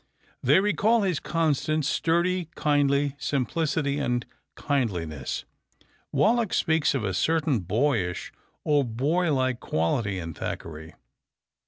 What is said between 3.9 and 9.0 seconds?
and kindliness. Wallack speaks of a certain boyish or